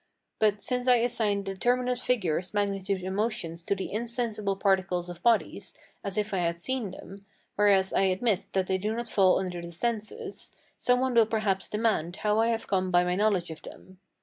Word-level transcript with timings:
But, 0.39 0.63
since 0.63 0.87
I 0.87 0.95
assign 0.95 1.43
determinate 1.43 1.99
figures, 1.99 2.55
magnitudes, 2.55 3.03
and 3.03 3.15
motions 3.15 3.63
to 3.65 3.75
the 3.75 3.91
insensible 3.91 4.55
particles 4.55 5.09
of 5.11 5.21
bodies, 5.21 5.77
as 6.03 6.17
if 6.17 6.33
I 6.33 6.39
had 6.39 6.59
seen 6.59 6.89
them, 6.89 7.27
whereas 7.53 7.93
I 7.93 8.05
admit 8.05 8.47
that 8.53 8.65
they 8.65 8.79
do 8.79 8.95
not 8.95 9.07
fall 9.09 9.39
under 9.39 9.61
the 9.61 9.71
senses, 9.71 10.55
some 10.79 11.01
one 11.01 11.13
will 11.13 11.27
perhaps 11.27 11.69
demand 11.69 12.15
how 12.15 12.39
I 12.39 12.47
have 12.47 12.65
come 12.65 12.89
by 12.89 13.03
my 13.03 13.13
knowledge 13.13 13.51
of 13.51 13.61
them. 13.61 13.99